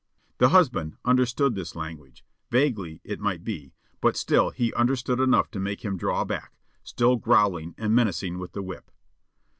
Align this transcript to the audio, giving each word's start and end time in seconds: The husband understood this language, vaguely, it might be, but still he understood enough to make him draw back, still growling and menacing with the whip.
The 0.39 0.49
husband 0.49 0.97
understood 1.05 1.53
this 1.53 1.75
language, 1.75 2.25
vaguely, 2.49 3.01
it 3.03 3.19
might 3.19 3.43
be, 3.43 3.75
but 4.01 4.17
still 4.17 4.49
he 4.49 4.73
understood 4.73 5.19
enough 5.19 5.51
to 5.51 5.59
make 5.59 5.85
him 5.85 5.95
draw 5.95 6.25
back, 6.25 6.55
still 6.81 7.17
growling 7.17 7.75
and 7.77 7.93
menacing 7.93 8.39
with 8.39 8.53
the 8.53 8.63
whip. 8.63 8.89